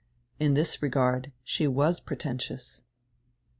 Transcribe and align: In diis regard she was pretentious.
In 0.39 0.55
diis 0.55 0.81
regard 0.81 1.31
she 1.43 1.67
was 1.67 1.99
pretentious. 1.99 2.81